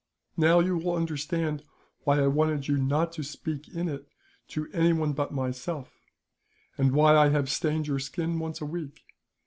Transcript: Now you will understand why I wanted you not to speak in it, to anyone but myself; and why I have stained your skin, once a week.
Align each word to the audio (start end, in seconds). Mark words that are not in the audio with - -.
Now 0.35 0.61
you 0.61 0.77
will 0.77 0.95
understand 0.95 1.61
why 2.05 2.21
I 2.21 2.25
wanted 2.25 2.67
you 2.67 2.75
not 2.79 3.11
to 3.11 3.23
speak 3.23 3.67
in 3.67 3.87
it, 3.87 4.07
to 4.47 4.67
anyone 4.73 5.13
but 5.13 5.31
myself; 5.31 5.91
and 6.75 6.91
why 6.93 7.15
I 7.15 7.29
have 7.29 7.51
stained 7.51 7.85
your 7.85 7.99
skin, 7.99 8.39
once 8.39 8.61
a 8.61 8.65
week. 8.65 9.03